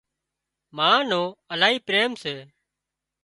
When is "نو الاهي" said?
1.09-1.77